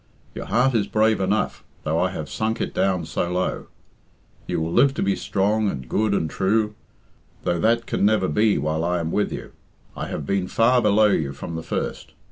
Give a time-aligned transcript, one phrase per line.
[0.33, 3.67] Your heart is brave enough, though I have sunk it down so low.
[4.47, 6.73] You will live to be strong and good and true,
[7.43, 9.51] though that can never be while I am with you.
[9.95, 12.13] I have been far below you from the first.